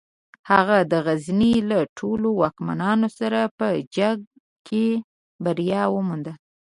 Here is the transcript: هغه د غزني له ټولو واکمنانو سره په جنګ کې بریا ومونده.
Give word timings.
هغه 0.51 0.77
د 0.91 0.93
غزني 1.05 1.55
له 1.69 1.79
ټولو 1.97 2.27
واکمنانو 2.41 3.07
سره 3.19 3.39
په 3.57 3.67
جنګ 3.95 4.19
کې 4.67 4.85
بریا 5.43 5.83
ومونده. 5.93 6.33